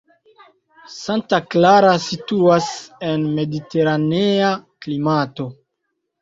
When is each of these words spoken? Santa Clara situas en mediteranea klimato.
Santa 0.93 1.39
Clara 1.55 1.91
situas 2.05 2.71
en 3.11 3.27
mediteranea 3.41 4.49
klimato. 4.87 5.49